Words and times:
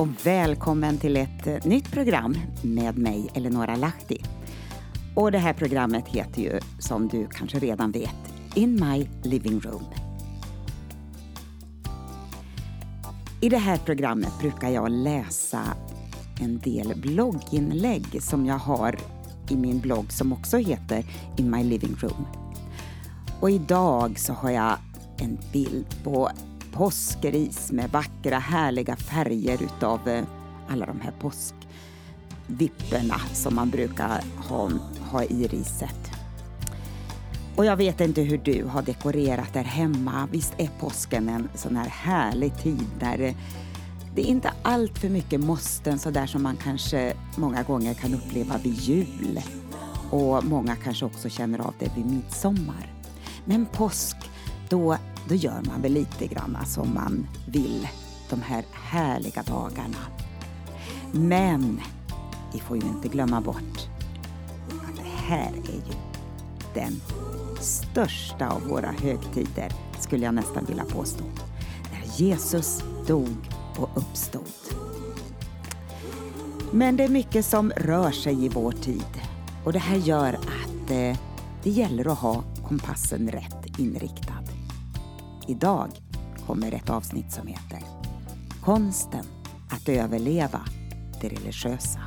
Och 0.00 0.26
välkommen 0.26 0.98
till 0.98 1.16
ett 1.16 1.46
eh, 1.46 1.56
nytt 1.64 1.92
program 1.92 2.36
med 2.62 2.98
mig, 2.98 3.30
Eleonora 3.34 3.76
Lahti. 3.76 4.24
Och 5.14 5.32
det 5.32 5.38
här 5.38 5.52
programmet 5.52 6.08
heter 6.08 6.42
ju, 6.42 6.60
som 6.78 7.08
du 7.08 7.26
kanske 7.26 7.58
redan 7.58 7.92
vet, 7.92 8.16
In 8.54 8.80
My 8.90 9.08
Living 9.22 9.60
Room. 9.60 9.84
I 13.40 13.48
det 13.48 13.58
här 13.58 13.76
programmet 13.76 14.32
brukar 14.40 14.68
jag 14.70 14.90
läsa 14.90 15.62
en 16.40 16.58
del 16.58 17.00
blogginlägg 17.00 18.22
som 18.22 18.46
jag 18.46 18.58
har 18.58 18.96
i 19.50 19.56
min 19.56 19.80
blogg 19.80 20.12
som 20.12 20.32
också 20.32 20.56
heter 20.56 21.04
In 21.36 21.50
My 21.50 21.64
Living 21.64 21.96
Room. 22.00 22.26
Och 23.40 23.50
idag 23.50 24.18
så 24.18 24.32
har 24.32 24.50
jag 24.50 24.78
en 25.18 25.38
bild 25.52 26.04
på 26.04 26.30
påskris 26.72 27.72
med 27.72 27.90
vackra 27.90 28.38
härliga 28.38 28.96
färger 28.96 29.62
utav 29.62 30.08
eh, 30.08 30.24
alla 30.68 30.86
de 30.86 31.00
här 31.00 31.12
påskvipporna 31.20 33.20
som 33.32 33.54
man 33.54 33.70
brukar 33.70 34.24
ha, 34.48 34.70
ha 35.10 35.24
i 35.24 35.46
riset. 35.46 36.10
Och 37.56 37.64
jag 37.64 37.76
vet 37.76 38.00
inte 38.00 38.22
hur 38.22 38.38
du 38.38 38.64
har 38.64 38.82
dekorerat 38.82 39.52
där 39.52 39.64
hemma. 39.64 40.28
Visst 40.32 40.54
är 40.58 40.70
påsken 40.80 41.28
en 41.28 41.48
sån 41.54 41.76
här 41.76 41.88
härlig 41.88 42.62
tid 42.62 42.86
där 43.00 43.20
eh, 43.20 43.34
det 44.14 44.22
är 44.22 44.26
inte 44.26 44.52
allt 44.62 44.98
för 44.98 45.08
mycket 45.08 45.40
måsten 45.40 45.98
sådär 45.98 46.26
som 46.26 46.42
man 46.42 46.56
kanske 46.56 47.14
många 47.36 47.62
gånger 47.62 47.94
kan 47.94 48.14
uppleva 48.14 48.58
vid 48.58 48.74
jul. 48.74 49.40
Och 50.10 50.44
många 50.44 50.76
kanske 50.76 51.04
också 51.04 51.28
känner 51.28 51.58
av 51.58 51.74
det 51.78 51.90
vid 51.96 52.06
midsommar. 52.06 52.92
Men 53.44 53.66
påsk, 53.66 54.16
då, 54.68 54.96
då 55.28 55.34
gör 55.34 55.62
man 55.66 55.82
väl 55.82 55.92
lite 55.92 56.26
grann 56.26 56.56
som 56.66 56.94
man 56.94 57.26
vill 57.46 57.88
de 58.30 58.42
här 58.42 58.64
härliga 58.72 59.42
dagarna. 59.42 59.98
Men 61.12 61.80
vi 62.52 62.60
får 62.60 62.76
ju 62.76 62.88
inte 62.88 63.08
glömma 63.08 63.40
bort 63.40 63.88
att 64.68 64.96
det 64.96 65.26
här 65.26 65.52
är 65.52 65.72
ju 65.72 65.94
den 66.74 67.00
största 67.60 68.48
av 68.48 68.62
våra 68.62 68.90
högtider, 68.90 69.72
skulle 70.00 70.24
jag 70.24 70.34
nästan 70.34 70.64
vilja 70.64 70.84
påstå. 70.84 71.24
När 71.92 72.20
Jesus 72.24 72.82
dog 73.06 73.36
och 73.78 73.88
uppstod. 73.94 74.42
Men 76.72 76.96
det 76.96 77.04
är 77.04 77.08
mycket 77.08 77.46
som 77.46 77.70
rör 77.76 78.10
sig 78.10 78.44
i 78.44 78.48
vår 78.48 78.72
tid 78.72 79.20
och 79.64 79.72
det 79.72 79.78
här 79.78 79.96
gör 79.96 80.34
att 80.34 80.90
eh, 80.90 81.16
det 81.62 81.70
gäller 81.70 82.12
att 82.12 82.18
ha 82.18 82.44
kompassen 82.68 83.30
rätt 83.30 83.78
inriktad. 83.78 84.29
Idag 85.48 85.88
kommer 86.46 86.74
ett 86.74 86.90
avsnitt 86.90 87.32
som 87.32 87.46
heter 87.46 87.82
Konsten 88.64 89.24
att 89.70 89.88
överleva 89.88 90.60
det 91.20 91.28
religiösa. 91.28 92.00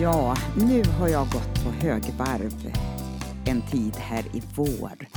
Ja, 0.00 0.36
nu 0.56 0.82
har 0.98 1.08
jag 1.08 1.26
gått 1.26 1.64
på 1.64 1.70
högvarv 1.70 2.72
en 3.44 3.62
tid 3.62 3.96
här 3.96 4.36
i 4.36 4.42
vår. 4.54 5.08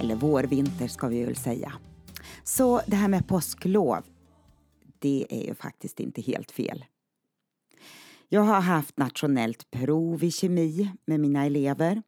Eller 0.00 0.14
vårvinter 0.14 0.88
ska 0.88 1.08
vi 1.08 1.24
väl 1.24 1.36
säga. 1.36 1.72
Så 2.56 2.80
det 2.86 2.96
här 2.96 3.08
med 3.08 3.28
påsklov, 3.28 4.04
det 4.98 5.26
är 5.30 5.46
ju 5.46 5.54
faktiskt 5.54 6.00
inte 6.00 6.20
helt 6.20 6.50
fel. 6.50 6.84
Jag 8.28 8.40
har 8.40 8.60
haft 8.60 8.96
nationellt 8.96 9.70
prov 9.70 10.24
i 10.24 10.30
kemi 10.30 10.90
med 11.06 11.20
mina 11.20 11.44
elever 11.44 12.02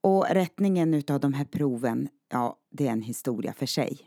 och 0.00 0.26
rättningen 0.30 0.94
utav 0.94 1.20
de 1.20 1.34
här 1.34 1.44
proven, 1.44 2.08
ja, 2.28 2.56
det 2.70 2.86
är 2.86 2.92
en 2.92 3.02
historia 3.02 3.52
för 3.52 3.66
sig. 3.66 3.98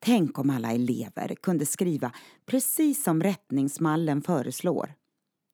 Tänk 0.00 0.38
om 0.38 0.50
alla 0.50 0.72
elever 0.72 1.34
kunde 1.34 1.66
skriva 1.66 2.12
precis 2.46 3.04
som 3.04 3.22
rättningsmallen 3.22 4.22
föreslår. 4.22 4.94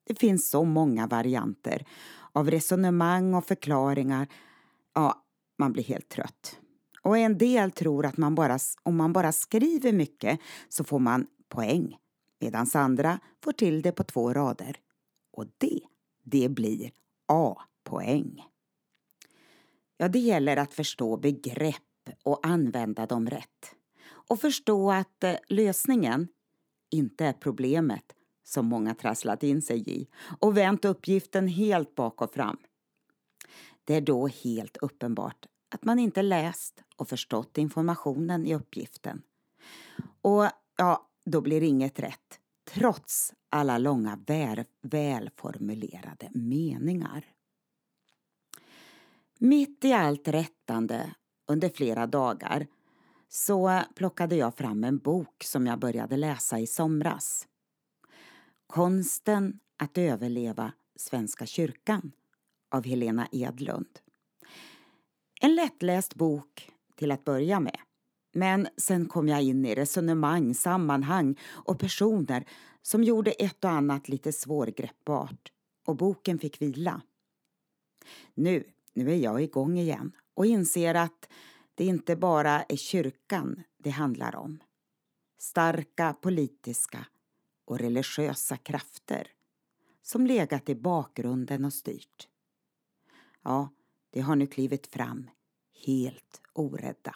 Det 0.07 0.19
finns 0.19 0.49
så 0.49 0.63
många 0.63 1.07
varianter 1.07 1.85
av 2.31 2.51
resonemang 2.51 3.33
och 3.33 3.45
förklaringar. 3.45 4.27
Ja, 4.93 5.23
man 5.59 5.73
blir 5.73 5.83
helt 5.83 6.09
trött. 6.09 6.59
Och 7.01 7.17
en 7.17 7.37
del 7.37 7.71
tror 7.71 8.05
att 8.05 8.17
man 8.17 8.35
bara, 8.35 8.59
om 8.83 8.95
man 8.95 9.13
bara 9.13 9.31
skriver 9.31 9.93
mycket 9.93 10.39
så 10.69 10.83
får 10.83 10.99
man 10.99 11.27
poäng 11.49 11.97
medan 12.39 12.67
andra 12.73 13.19
får 13.43 13.51
till 13.51 13.81
det 13.81 13.91
på 13.91 14.03
två 14.03 14.33
rader. 14.33 14.77
Och 15.31 15.45
det, 15.57 15.79
det 16.23 16.49
blir 16.49 16.91
A-poäng. 17.25 18.45
Ja, 19.97 20.07
det 20.07 20.19
gäller 20.19 20.57
att 20.57 20.73
förstå 20.73 21.17
begrepp 21.17 21.75
och 22.23 22.47
använda 22.47 23.05
dem 23.05 23.29
rätt. 23.29 23.75
Och 24.09 24.41
förstå 24.41 24.91
att 24.91 25.23
eh, 25.23 25.35
lösningen 25.47 26.27
inte 26.89 27.25
är 27.25 27.33
problemet 27.33 28.15
som 28.43 28.65
många 28.65 28.95
trasslat 28.95 29.43
in 29.43 29.61
sig 29.61 29.89
i 29.89 30.07
och 30.39 30.57
vänt 30.57 30.85
uppgiften 30.85 31.47
helt 31.47 31.95
bak 31.95 32.21
och 32.21 32.33
fram. 32.33 32.57
Det 33.83 33.95
är 33.95 34.01
då 34.01 34.27
helt 34.27 34.77
uppenbart 34.77 35.45
att 35.69 35.85
man 35.85 35.99
inte 35.99 36.21
läst 36.21 36.83
och 36.99 37.09
förstått 37.09 37.57
informationen 37.57 38.45
i 38.45 38.55
uppgiften. 38.55 39.21
Och 40.21 40.45
ja, 40.77 41.09
då 41.25 41.41
blir 41.41 41.63
inget 41.63 41.99
rätt, 41.99 42.39
trots 42.73 43.33
alla 43.49 43.77
långa 43.77 44.19
väl, 44.27 44.63
välformulerade 44.81 46.29
meningar. 46.33 47.25
Mitt 49.39 49.85
i 49.85 49.93
allt 49.93 50.27
rättande 50.27 51.15
under 51.47 51.69
flera 51.69 52.07
dagar 52.07 52.67
så 53.27 53.81
plockade 53.95 54.35
jag 54.35 54.55
fram 54.55 54.83
en 54.83 54.97
bok 54.97 55.43
som 55.43 55.67
jag 55.67 55.79
började 55.79 56.17
läsa 56.17 56.59
i 56.59 56.67
somras. 56.67 57.47
Konsten 58.67 59.59
att 59.77 59.97
överleva 59.97 60.73
Svenska 60.95 61.45
kyrkan 61.45 62.11
av 62.71 62.85
Helena 62.85 63.27
Edlund. 63.31 63.99
En 65.41 65.55
lättläst 65.55 66.15
bok 66.15 66.71
till 66.99 67.11
att 67.11 67.25
börja 67.25 67.59
med. 67.59 67.79
Men 68.33 68.67
sen 68.77 69.05
kom 69.05 69.27
jag 69.27 69.43
in 69.43 69.65
i 69.65 69.75
resonemang, 69.75 70.53
sammanhang 70.53 71.35
och 71.49 71.79
personer 71.79 72.45
som 72.81 73.03
gjorde 73.03 73.31
ett 73.31 73.63
och 73.63 73.71
annat 73.71 74.09
lite 74.09 74.31
svårgreppbart 74.31 75.51
och 75.85 75.95
boken 75.95 76.39
fick 76.39 76.61
vila. 76.61 77.01
Nu, 78.33 78.63
nu 78.93 79.11
är 79.11 79.15
jag 79.15 79.43
igång 79.43 79.77
igen 79.77 80.11
och 80.33 80.45
inser 80.45 80.95
att 80.95 81.29
det 81.75 81.85
inte 81.85 82.15
bara 82.15 82.61
är 82.61 82.75
kyrkan 82.75 83.63
det 83.77 83.89
handlar 83.89 84.35
om. 84.35 84.59
Starka 85.39 86.13
politiska 86.21 87.05
och 87.65 87.79
religiösa 87.79 88.57
krafter 88.57 89.27
som 90.01 90.27
legat 90.27 90.69
i 90.69 90.75
bakgrunden 90.75 91.65
och 91.65 91.73
styrt. 91.73 92.27
Ja, 93.43 93.69
de 94.11 94.21
har 94.21 94.35
nu 94.35 94.47
klivit 94.47 94.87
fram 94.87 95.29
helt 95.85 96.41
orädda. 96.53 97.15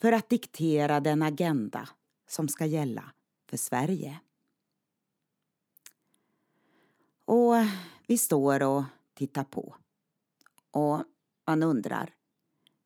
För 0.00 0.12
att 0.12 0.28
diktera 0.28 1.00
den 1.00 1.22
agenda 1.22 1.88
som 2.26 2.48
ska 2.48 2.66
gälla 2.66 3.12
för 3.46 3.56
Sverige. 3.56 4.20
Och 7.24 7.54
vi 8.06 8.18
står 8.18 8.62
och 8.62 8.84
tittar 9.14 9.44
på. 9.44 9.76
Och 10.70 11.04
man 11.46 11.62
undrar, 11.62 12.14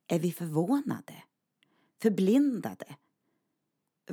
är 0.06 0.18
vi 0.18 0.32
förvånade? 0.32 1.22
Förblindade? 2.02 2.96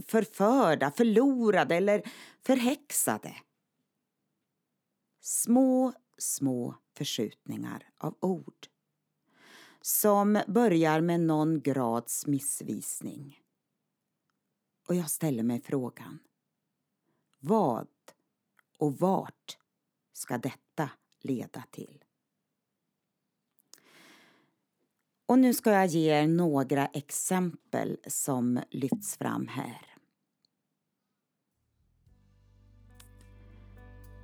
Förförda, 0.08 0.92
förlorade 0.92 1.76
eller 1.76 2.12
förhäxade? 2.42 3.36
Små, 5.22 5.94
små 6.18 6.76
förskjutningar 6.98 7.90
av 7.98 8.18
ord 8.20 8.68
som 9.88 10.42
börjar 10.48 11.02
med 11.02 11.20
någon 11.20 11.62
grads 11.62 12.28
missvisning. 12.28 13.40
Och 14.88 14.96
jag 14.96 15.10
ställer 15.10 15.44
mig 15.44 15.62
frågan. 15.62 16.20
Vad 17.40 17.88
och 18.78 18.98
vart 18.98 19.58
ska 20.14 20.38
detta 20.38 20.90
leda 21.22 21.64
till? 21.72 22.04
Och 25.26 25.40
nu 25.40 25.54
ska 25.54 25.72
jag 25.72 25.88
ge 25.88 26.12
er 26.12 26.28
några 26.28 26.86
exempel 26.86 27.98
som 28.08 28.60
lyfts 28.70 29.18
fram 29.18 29.48
här. 29.48 29.96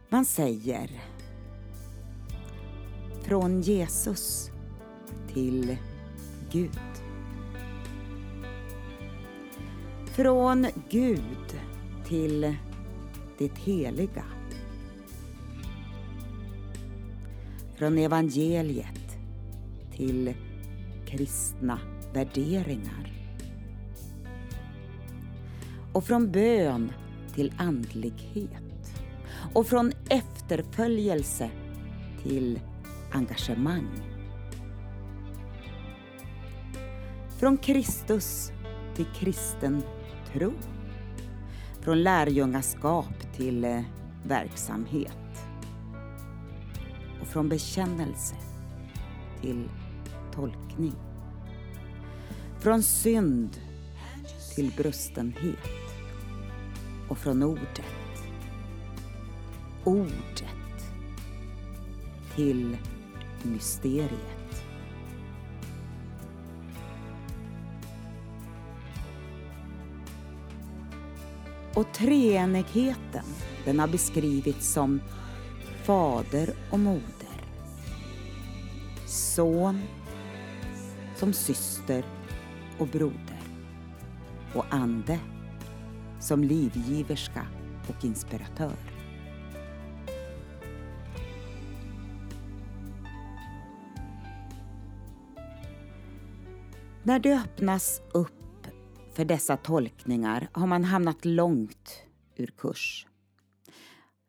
Man 0.09 0.25
säger 0.25 1.03
från 3.23 3.61
Jesus 3.61 4.52
till 5.33 5.77
Gud. 6.51 6.79
Från 10.05 10.67
Gud 10.89 11.59
till 12.07 12.55
det 13.37 13.57
heliga. 13.57 14.25
Från 17.75 17.97
evangeliet 17.97 19.17
till 19.95 20.33
kristna 21.05 21.79
värderingar. 22.13 23.13
Och 25.93 26.03
från 26.03 26.31
bön 26.31 26.91
till 27.35 27.53
andlighet. 27.57 29.03
Och 29.53 29.67
från 29.67 29.91
efterföljelse 30.09 31.49
till 32.23 32.59
engagemang. 33.11 34.12
Från 37.43 37.57
Kristus 37.57 38.51
till 38.95 39.05
kristen 39.05 39.83
tro. 40.33 40.53
Från 41.81 42.03
lärjungaskap 42.03 43.33
till 43.37 43.65
eh, 43.65 43.81
verksamhet. 44.27 45.45
Och 47.21 47.27
från 47.27 47.49
bekännelse 47.49 48.35
till 49.41 49.69
tolkning. 50.35 50.95
Från 52.59 52.83
synd 52.83 53.57
till 54.55 54.71
brustenhet. 54.77 55.69
Och 57.09 57.17
från 57.17 57.43
ordet, 57.43 57.81
ordet 59.83 60.85
till 62.35 62.77
mysteriet. 63.41 64.43
Och 71.75 71.93
treenigheten, 71.93 73.25
den 73.65 73.79
har 73.79 73.87
beskrivits 73.87 74.73
som 74.73 75.01
fader 75.83 76.53
och 76.71 76.79
moder. 76.79 77.45
Son 79.07 79.81
som 81.15 81.33
syster 81.33 82.05
och 82.79 82.87
broder. 82.87 83.41
Och 84.55 84.65
ande 84.69 85.19
som 86.19 86.43
livgiverska 86.43 87.47
och 87.87 88.05
inspiratör. 88.05 88.75
När 97.03 97.19
det 97.19 97.33
öppnas 97.33 98.01
upp 98.13 98.42
för 99.13 99.25
dessa 99.25 99.57
tolkningar 99.57 100.49
har 100.51 100.67
man 100.67 100.83
hamnat 100.83 101.25
långt 101.25 102.03
ur 102.35 102.47
kurs. 102.47 103.07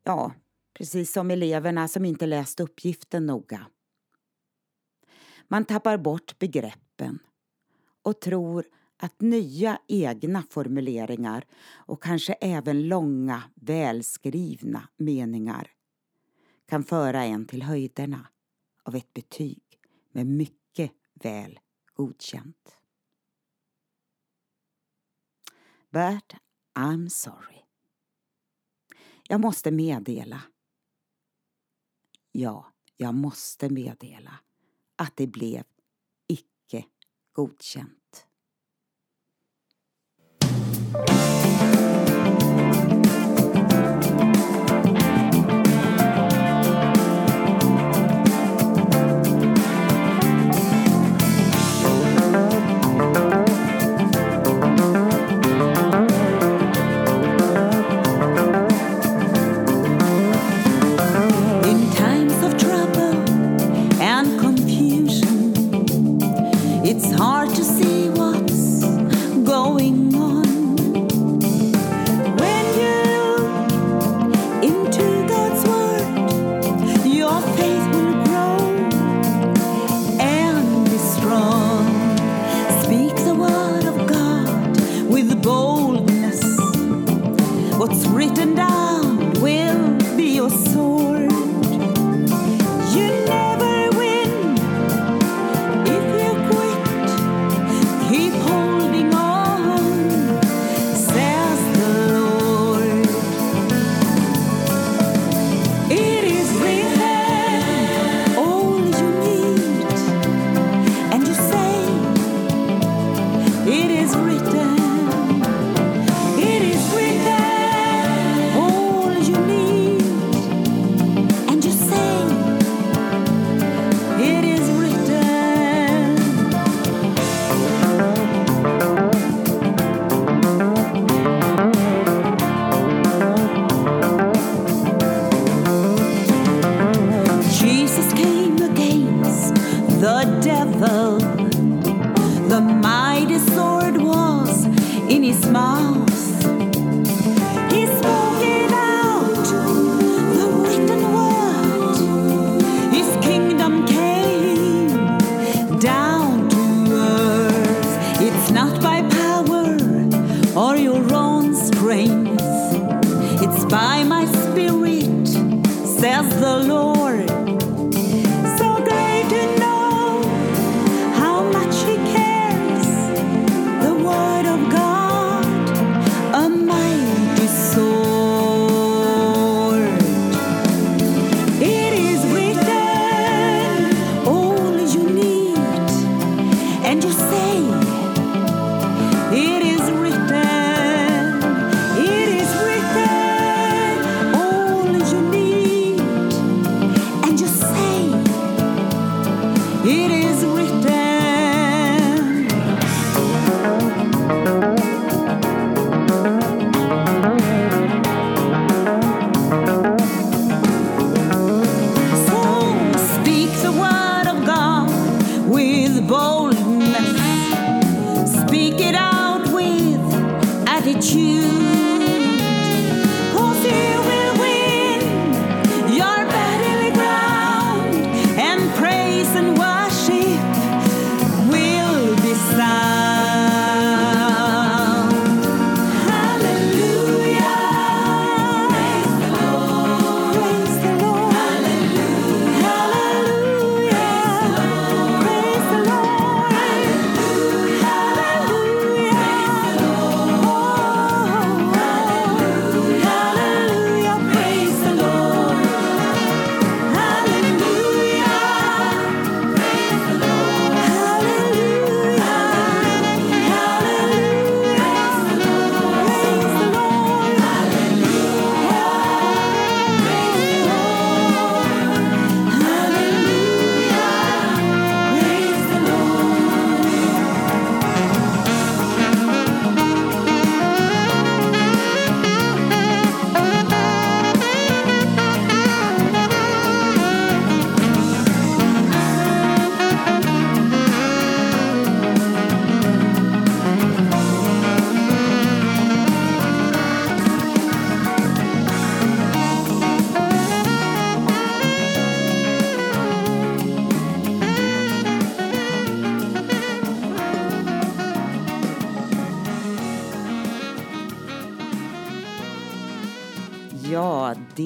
Ja, 0.04 0.32
precis 0.74 1.12
som 1.12 1.30
eleverna 1.30 1.88
som 1.88 2.04
inte 2.04 2.26
läst 2.26 2.60
uppgiften 2.60 3.26
noga. 3.26 3.66
Man 5.48 5.64
tappar 5.64 5.96
bort 5.96 6.38
begreppen 6.38 7.18
och 8.02 8.20
tror 8.20 8.64
att 8.96 9.20
nya 9.20 9.78
egna 9.88 10.42
formuleringar 10.50 11.44
och 11.64 12.02
kanske 12.02 12.32
även 12.32 12.88
långa, 12.88 13.42
välskrivna 13.54 14.88
meningar 14.96 15.70
kan 16.68 16.84
föra 16.84 17.24
en 17.24 17.46
till 17.46 17.62
höjderna 17.62 18.26
av 18.82 18.96
ett 18.96 19.14
betyg 19.14 19.62
med 20.12 20.26
mycket 20.26 20.92
väl 21.14 21.60
godkänt. 21.94 22.83
But 25.94 26.34
I'm 26.74 27.08
sorry. 27.08 27.64
Jag 29.28 29.40
måste 29.40 29.70
meddela. 29.70 30.42
Ja, 32.32 32.72
jag 32.96 33.14
måste 33.14 33.70
meddela 33.70 34.38
att 34.96 35.16
det 35.16 35.26
blev 35.26 35.64
icke 36.28 36.84
godkänt. 37.32 38.26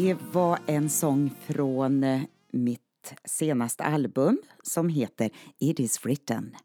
Det 0.01 0.17
var 0.33 0.59
en 0.67 0.91
sång 0.91 1.31
från 1.41 2.05
eh, 2.05 2.23
mitt 2.53 3.15
senaste 3.25 3.85
album 3.85 4.39
som 4.63 4.89
heter 4.89 5.31
It 5.59 5.81
is 5.81 6.05
written. 6.05 6.57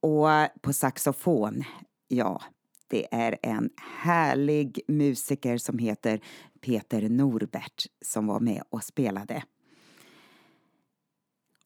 Och 0.00 0.28
på 0.60 0.72
saxofon, 0.72 1.64
ja, 2.08 2.42
det 2.88 3.14
är 3.14 3.38
en 3.42 3.70
härlig 3.76 4.80
musiker 4.88 5.58
som 5.58 5.78
heter 5.78 6.20
Peter 6.60 7.08
Norbert 7.08 7.86
som 8.04 8.26
var 8.26 8.40
med 8.40 8.62
och 8.70 8.84
spelade. 8.84 9.42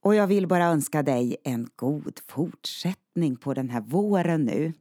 Och 0.01 0.15
jag 0.15 0.27
vill 0.27 0.47
bara 0.47 0.65
önska 0.65 1.03
dig 1.03 1.37
en 1.45 1.69
god 1.77 2.21
fortsättning 2.29 3.37
på 3.37 3.55
den 3.55 3.71
här 3.71 3.81
våren 3.81 4.45
nu. 4.45 4.73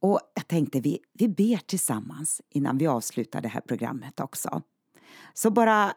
Och 0.00 0.20
jag 0.34 0.48
tänkte 0.48 0.80
vi, 0.80 0.98
vi 1.12 1.28
ber 1.28 1.56
tillsammans 1.56 2.42
innan 2.50 2.78
vi 2.78 2.86
avslutar 2.86 3.40
det 3.40 3.48
här 3.48 3.60
programmet 3.60 4.20
också. 4.20 4.62
Så 5.34 5.50
bara 5.50 5.94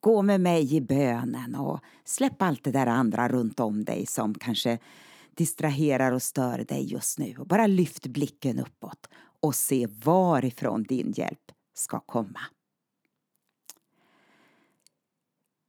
gå 0.00 0.22
med 0.22 0.40
mig 0.40 0.74
i 0.74 0.80
bönen 0.80 1.54
och 1.54 1.80
släpp 2.04 2.42
allt 2.42 2.64
det 2.64 2.72
där 2.72 2.86
andra 2.86 3.28
runt 3.28 3.60
om 3.60 3.84
dig 3.84 4.06
som 4.06 4.34
kanske 4.34 4.78
distraherar 5.34 6.12
och 6.12 6.22
stör 6.22 6.58
dig 6.58 6.92
just 6.92 7.18
nu. 7.18 7.36
Och 7.38 7.46
bara 7.46 7.66
lyft 7.66 8.06
blicken 8.06 8.58
uppåt 8.58 9.08
och 9.40 9.54
se 9.54 9.86
varifrån 10.04 10.82
din 10.82 11.12
hjälp 11.12 11.52
ska 11.74 12.00
komma. 12.00 12.40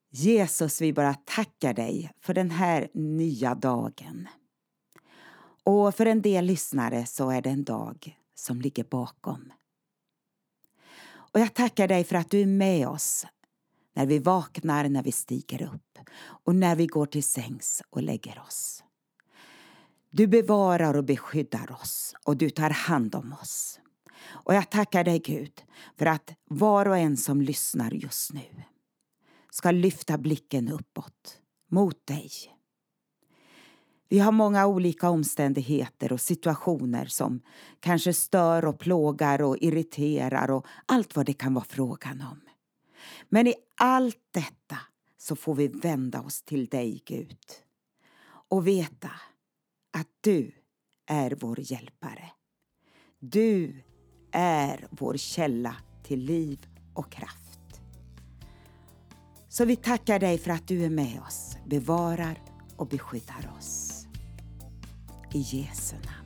Jesus, 0.10 0.82
vi 0.82 0.94
bara 0.94 1.14
tackar 1.14 1.74
dig 1.74 2.12
för 2.22 2.34
den 2.34 2.52
här 2.52 2.90
nya 2.94 3.56
dagen. 3.56 4.28
Och 5.64 5.96
för 5.96 6.06
en 6.06 6.22
del 6.22 6.46
lyssnare 6.46 7.06
så 7.06 7.30
är 7.30 7.42
det 7.42 7.50
en 7.50 7.64
dag 7.64 8.18
som 8.36 8.62
ligger 8.62 8.84
bakom. 8.84 9.52
Och 11.36 11.42
jag 11.42 11.54
tackar 11.54 11.88
dig 11.88 12.04
för 12.04 12.16
att 12.16 12.32
du 12.32 12.42
är 12.42 12.46
med 12.46 12.88
oss 12.88 13.26
när 13.96 14.06
vi 14.06 14.20
vaknar, 14.20 14.90
när 14.90 15.04
vi 15.04 15.12
stiger 15.12 15.62
upp 15.62 16.00
och 16.20 16.56
när 16.56 16.76
vi 16.76 16.88
går 16.88 17.06
till 17.06 17.24
sängs 17.24 17.82
och 17.90 18.02
lägger 18.02 18.42
oss. 18.48 18.84
Du 20.10 20.28
bevarar 20.28 20.94
och 20.94 21.04
beskyddar 21.04 21.72
oss 21.72 22.16
och 22.24 22.38
du 22.38 22.50
tar 22.50 22.70
hand 22.70 23.16
om 23.16 23.36
oss. 23.42 23.80
Och 24.28 24.56
jag 24.56 24.70
tackar 24.70 25.04
dig 25.04 25.20
Gud 25.20 25.64
för 25.98 26.06
att 26.06 26.34
var 26.46 26.88
och 26.88 26.98
en 26.98 27.18
som 27.18 27.42
lyssnar 27.42 27.92
just 27.92 28.34
nu 28.34 28.64
ska 29.50 29.72
lyfta 29.72 30.18
blicken 30.18 30.70
uppåt 30.70 31.42
mot 31.72 32.08
dig 32.08 32.32
vi 34.10 34.20
har 34.20 34.32
många 34.32 34.68
olika 34.68 35.10
omständigheter 35.10 36.14
och 36.14 36.22
situationer 36.22 37.06
som 37.06 37.42
kanske 37.80 38.14
stör 38.14 38.66
och 38.66 38.80
plågar 38.80 39.42
och 39.42 39.58
irriterar 39.58 40.52
och 40.52 40.66
allt 40.86 41.16
vad 41.16 41.26
det 41.26 41.34
kan 41.34 41.54
vara 41.54 41.66
frågan 41.70 42.22
om. 42.22 42.42
Men 43.30 43.48
i 43.48 43.54
allt 43.76 44.20
detta 44.32 44.78
så 45.18 45.36
får 45.36 45.56
vi 45.56 45.68
vända 45.68 46.22
oss 46.22 46.42
till 46.42 46.66
dig, 46.66 47.04
Gud, 47.06 47.38
och 48.50 48.68
veta 48.68 49.12
att 49.94 50.08
du 50.22 50.52
är 51.06 51.36
vår 51.40 51.60
hjälpare. 51.60 52.32
Du 53.20 53.84
är 54.32 54.88
vår 54.92 55.18
källa 55.18 55.76
till 56.04 56.20
liv 56.20 56.68
och 56.94 57.12
kraft. 57.12 57.82
Så 59.50 59.66
vi 59.66 59.76
tackar 59.76 60.20
dig 60.20 60.38
för 60.38 60.52
att 60.52 60.68
du 60.68 60.86
är 60.86 60.90
med 60.90 61.22
oss, 61.28 61.58
bevarar 61.66 62.42
och 62.78 62.88
beskyddar 62.88 63.54
oss. 63.58 63.95
I 65.36 65.44
Jesu 65.44 65.98
namn. 66.06 66.25